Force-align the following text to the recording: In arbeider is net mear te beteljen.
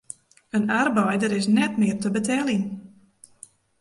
In 0.59 0.63
arbeider 0.83 1.31
is 1.39 1.47
net 1.57 1.73
mear 1.79 1.97
te 2.01 2.09
beteljen. 2.17 2.63